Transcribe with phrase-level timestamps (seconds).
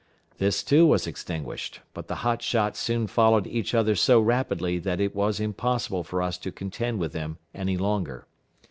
[0.39, 4.99] This, too, was extinguished; but the hot shot soon followed each other so rapidly that
[4.99, 8.25] it was impossible for us to contend with them any longer.